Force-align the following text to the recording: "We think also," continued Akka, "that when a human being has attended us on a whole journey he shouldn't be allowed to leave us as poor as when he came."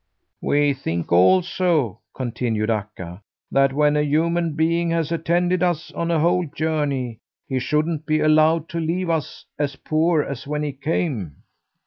"We 0.41 0.73
think 0.73 1.11
also," 1.11 1.99
continued 2.15 2.71
Akka, 2.71 3.21
"that 3.51 3.71
when 3.71 3.95
a 3.95 4.01
human 4.01 4.55
being 4.55 4.89
has 4.89 5.11
attended 5.11 5.61
us 5.61 5.91
on 5.91 6.09
a 6.09 6.19
whole 6.19 6.47
journey 6.47 7.19
he 7.47 7.59
shouldn't 7.59 8.07
be 8.07 8.19
allowed 8.19 8.67
to 8.69 8.79
leave 8.79 9.11
us 9.11 9.45
as 9.59 9.75
poor 9.75 10.23
as 10.23 10.47
when 10.47 10.63
he 10.63 10.71
came." 10.71 11.43